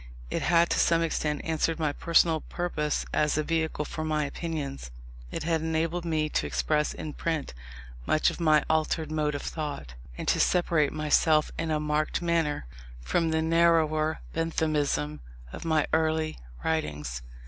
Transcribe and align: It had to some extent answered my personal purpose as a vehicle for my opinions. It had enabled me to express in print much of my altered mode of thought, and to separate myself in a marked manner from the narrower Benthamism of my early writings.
It 0.31 0.41
had 0.41 0.71
to 0.71 0.79
some 0.79 1.03
extent 1.03 1.41
answered 1.45 1.77
my 1.77 1.93
personal 1.93 2.41
purpose 2.41 3.05
as 3.13 3.37
a 3.37 3.43
vehicle 3.43 3.85
for 3.85 4.03
my 4.03 4.25
opinions. 4.25 4.89
It 5.29 5.43
had 5.43 5.61
enabled 5.61 6.05
me 6.05 6.27
to 6.27 6.47
express 6.47 6.95
in 6.95 7.13
print 7.13 7.53
much 8.07 8.31
of 8.31 8.39
my 8.39 8.63
altered 8.67 9.11
mode 9.11 9.35
of 9.35 9.43
thought, 9.43 9.93
and 10.17 10.27
to 10.29 10.39
separate 10.39 10.91
myself 10.91 11.51
in 11.55 11.69
a 11.69 11.79
marked 11.79 12.19
manner 12.19 12.65
from 12.99 13.29
the 13.29 13.43
narrower 13.43 14.21
Benthamism 14.33 15.19
of 15.53 15.65
my 15.65 15.85
early 15.93 16.39
writings. 16.65 17.21